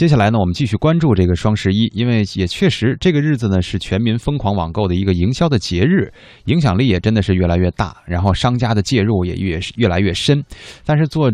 [0.00, 6.10] 接下来呢，我们继续关注这个双十一，因为也确实这个日子呢是全民疯狂网购的一个营销的节日，
[6.46, 10.42] 影响力也真的是越来越大，然后商家的介入也越越来越深，
[10.86, 11.30] 但是做。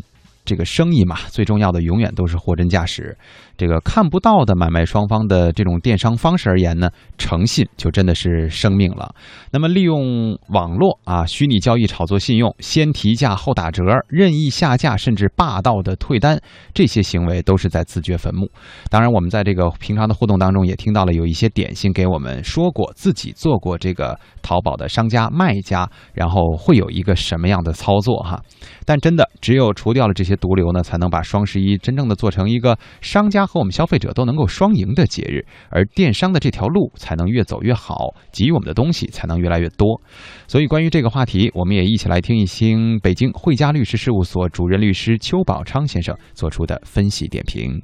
[0.48, 3.18] 这个生意嘛，最重要的永远都是货真价实。
[3.56, 6.88] 这个看不到的买卖双方的这种电商方式而言呢，
[7.18, 9.14] 诚信就真的是生命了。
[9.50, 16.40] 那么，利用网络啊，虚拟交易炒作信用，先提价后打折，任意下架，甚至霸道的退单，
[16.72, 18.48] 这些行为都是在自掘坟墓。
[18.88, 28.40] 当然，我们在这个平常的互动当中也听到了有一些点心给我们说过自己做过这个淘宝的商家卖家，然后会有一个什么样的操作哈。
[28.84, 30.36] 但真的，只有除掉了这些。
[30.36, 40.00] 毒瘤呢，才能把双十一真正的做成一个商家和我们消费者都能够双赢的节日，而电商的这条路才能越走越好，给予我们的东西才能越来越多。
[40.46, 47.80] 所以，关于这个话题，我们也一起来听一听北京汇佳律师事务所主任律师邱宝昌先生做出的分析点评。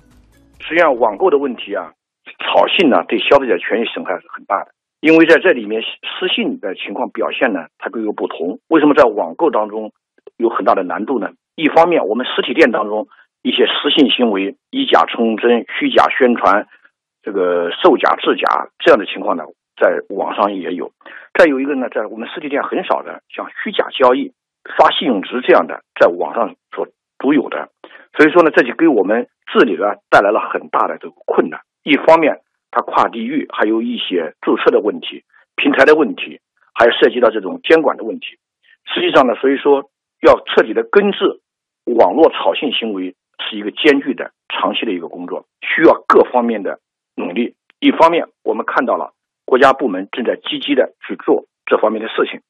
[0.60, 1.90] 实际上，网购的问题啊，
[2.38, 8.58] 炒信呢，对消费者权益损害是很大的，因为在这里面失信的情况表现呢，它各有不同。
[8.68, 9.92] 为什么在网购当中
[10.36, 11.28] 有很大的难度呢？
[11.54, 13.06] 一方面，我们实体店当中
[13.42, 16.66] 一些失信行为、以假充真、虚假宣传、
[17.22, 19.44] 这个售假制假这样的情况呢，
[19.76, 20.92] 在网上也有。
[21.34, 24.32] 再有一个呢，在我们实体店很少的，像虚假交易、
[24.76, 26.86] 刷信用值这样的，在网上所
[27.18, 27.68] 独有的。
[28.16, 31.60] 所以说呢，这就给我们治理呢带来了很大的这个困难。
[31.82, 32.40] 一方面，
[32.70, 35.24] 它跨地域，还有一些注册的问题、
[35.56, 36.38] 平台的问题，
[36.74, 38.38] 还涉及到这种监管的问题。
[38.94, 39.90] 实际上呢，所以说
[40.20, 41.40] 要彻底的根治。
[41.84, 46.78] 网络炒信行为是一个艰巨的、长期的一个工作，需要各方面的
[47.14, 47.54] 努力。
[47.80, 49.12] 一方面，我们看到了
[49.44, 52.40] 国家部门正在积极的去做这方面的事情，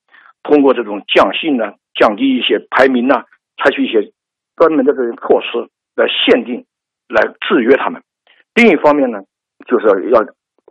[0.42, 3.24] 通过这种降信呢、降低一些排名呢，
[3.56, 4.12] 采取一些
[4.56, 6.66] 专门的这些措施来限定、
[7.08, 8.02] 来制约他们。
[8.54, 9.22] 另一方面呢，
[9.66, 10.20] 就是要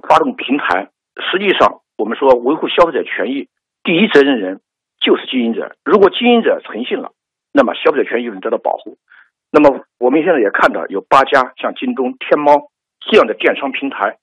[0.07, 0.89] 发动平台。
[1.31, 3.49] 实际上，我们说维护消费者权益，
[3.83, 4.61] 第一责任人
[4.99, 5.75] 就是经营者。
[5.83, 7.11] 如果经营者诚信了，
[7.51, 8.97] 那么消费者权益就能得到保护。
[9.51, 14.17] 那么我们现在也看到有八家像京东、天猫这样的电商平台，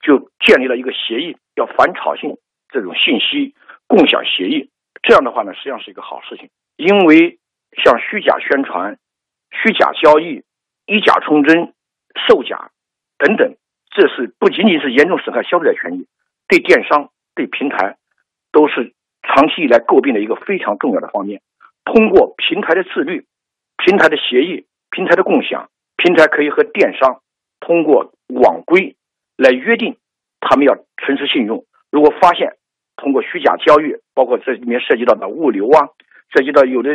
[0.00, 2.36] 就建立了一个协议，要反炒信
[2.68, 3.54] 这种信息
[3.86, 4.70] 共享协议。
[5.02, 7.38] 这样的话呢，实际上是一个好事情，因为
[7.82, 8.98] 像虚假宣传、
[9.50, 10.44] 虚假交易、
[10.86, 11.72] 以假充真、
[12.28, 12.70] 售假
[13.16, 13.56] 等等，
[13.90, 16.06] 这是不仅仅是严重损害消费者权益，
[16.46, 17.96] 对电商、对平台
[18.52, 21.40] 都是长期以来诟病的一个非常重要的方面。
[21.84, 23.26] 通过平台的自律、
[23.78, 27.20] 平台的协议、平台的共享，平台可以和电商
[27.58, 28.94] 通过网规
[29.36, 29.96] 来约定，
[30.38, 31.64] 他们要诚实信用。
[31.90, 32.54] 如果发现
[32.94, 35.88] 通过虚假交易，包括这里面涉及到的物流啊，
[36.32, 36.90] 涉及到有的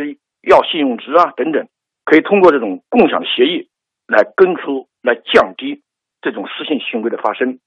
[0.48, 1.68] 要信用值啊等等，
[2.06, 3.68] 可以通过这种共享协议
[4.08, 5.82] 来根除、来降低
[6.22, 7.60] 这种失信行为的发生。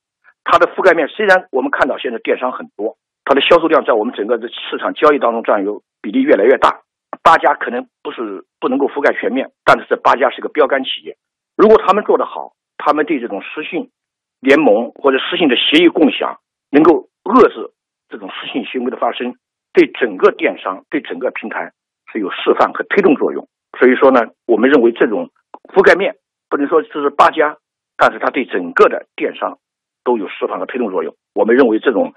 [0.45, 6.81] 它的覆盖面虽然我们看到现在电商很多，它的销售量在我们整个的市场交易当中占有比例越来越大。
[7.23, 11.17] 八家可能不是不能够覆盖全面，但是这八家是个标杆企业。
[11.57, 13.91] 如果他们做得好，他们对这种失信
[14.41, 16.41] 联盟或者失信的协议共享，
[16.71, 17.71] 能够遏制
[18.09, 19.37] 这种失信行为的发生，
[19.73, 21.73] 对整个电商、对整个平台
[22.13, 23.49] 是有示范和推动作用。
[23.79, 25.31] 所以说呢，我们认为这种
[25.73, 26.17] 覆盖面
[26.51, 27.57] 不能说这是八家，
[27.97, 29.59] 但是它对整个的电商
[30.03, 31.15] 都有示范和推动作用。
[31.35, 32.15] 我们认为这种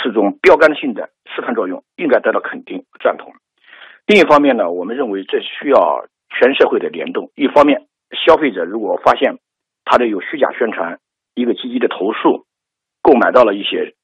[0.00, 3.34] 是种标杆性的示范作用，应该得到肯定和赞同。
[4.06, 7.30] 另一方面呢，我们认为这需要全社会的联动。
[7.34, 9.38] 一方面，消费者如果发现
[9.86, 10.98] 他的有虚假宣传，
[11.34, 12.44] 一个积极的投诉，
[13.00, 13.94] 购买到了一些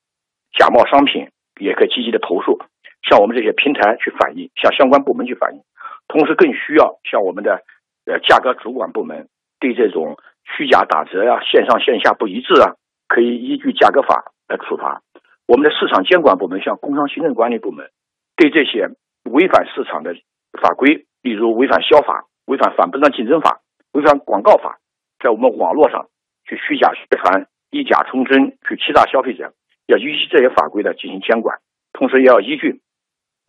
[0.56, 1.28] 假冒商品，
[1.60, 2.58] 也可以积极的投诉，
[3.02, 5.60] 向我们这些平台去反映，向相关部门去反映。
[6.08, 7.62] 同时，更需要向我们的
[8.06, 9.28] 呃价格主管部门
[9.60, 10.16] 对这种
[10.56, 12.72] 虚假打折呀、线上线下不一致啊，
[13.06, 15.02] 可以依据价格法来处罚。
[15.46, 17.90] 我们的市场监管部门，像工商行政管理部门，
[18.34, 18.88] 对这些。
[19.30, 20.14] 违反市场的
[20.60, 23.60] 法规，例如违反消法、违反反不正当竞争法、
[23.92, 24.78] 违反广告法，
[25.22, 26.08] 在我们网络上
[26.44, 29.52] 去虚假宣传、以假充真去欺诈消费者，
[29.86, 31.58] 要依据这些法规呢进行监管，
[31.92, 32.80] 同时也要依据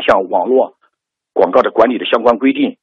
[0.05, 0.77] 像网络
[1.33, 2.77] 广告的管理的相关规定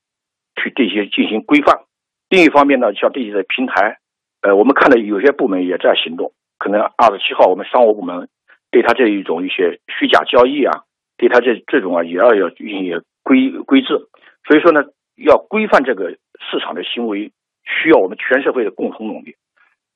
[0.57, 1.81] 去这些进行规范。
[2.29, 3.99] 另一方面呢，像这些平台，
[4.43, 8.29] 呃，我们看到有些部门也在行动，可能二十七号我们商务部门
[8.71, 10.85] 对他这一种一些虚假交易啊。
[11.19, 13.89] 对他这这种啊，也要要进行规规制，
[14.47, 14.85] 所以说呢，
[15.17, 17.33] 要规范这个市场的行为，
[17.65, 19.37] 需要我们全社会的共同努力。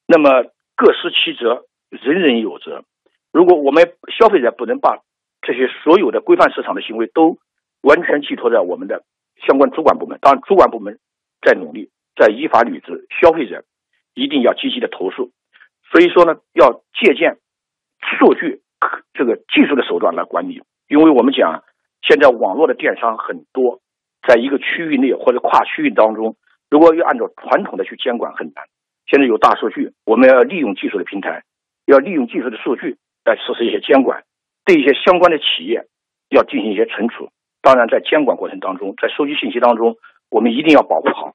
[0.07, 0.45] 那么
[0.77, 2.85] 各司其责，人人有责。
[3.33, 4.99] 如果我们消费者不能把
[5.41, 7.39] 这些所有的规范市场的行为都
[7.81, 9.05] 完全寄托在我们的
[9.47, 10.99] 相关主管部门，当然主管部门
[11.41, 13.65] 在努力，在依法履职，消费者
[14.15, 15.31] 一定要积极的投诉。
[15.91, 17.39] 所以说呢，要借鉴
[18.19, 18.61] 数据
[19.15, 21.65] 这个技术的手段来管理，因为我们讲
[22.03, 23.81] 现在网络的电商很多，
[24.29, 26.37] 在一个区域内或者跨区域当中，
[26.69, 28.67] 如果要按照传统的去监管很难。
[29.07, 31.45] 现在有大数据，我们要利用技术的平台，
[31.87, 34.25] 要利用技术的数据来实施一些监管，
[34.67, 35.87] 对一些相关的企业
[36.29, 37.31] 要进行一些惩处。
[37.63, 39.97] 当然，在监管过程当中，在收集信息当中，
[40.31, 41.33] 我们一定要保护好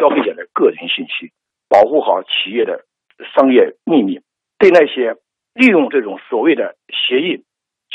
[0.00, 1.30] 消费者的个人信息，
[1.68, 2.84] 保护好企业的
[3.36, 4.18] 商业秘密。
[4.58, 5.14] 对那些
[5.54, 7.44] 利用这种所谓的协议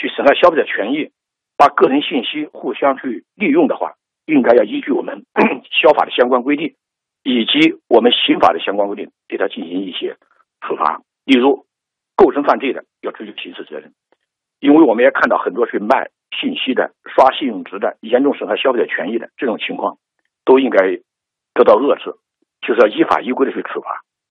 [0.01, 1.11] 去损害消费者权益、
[1.55, 3.93] 把个人信息互相去利用的话，
[4.25, 5.25] 应该要依据我们
[5.69, 6.73] 消法的相关规定，
[7.23, 10.17] 以及我们刑法的相关规定，对他进行一些
[10.61, 11.03] 处罚。
[11.25, 11.67] 例如，
[12.15, 13.93] 构成犯罪的要追究刑事责任，
[14.59, 16.09] 因为我们也看到很多去卖。
[16.39, 19.97] 信息的刷信用值的严重损害消费者权益的这种情况，
[20.45, 20.79] 都应该
[21.53, 22.15] 得到遏制，
[22.61, 24.01] 就是要依法依规的去处罚。